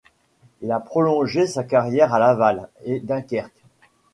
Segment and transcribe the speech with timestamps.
[0.63, 3.63] Il a prolongé sa carrière à Laval et Dunkerque.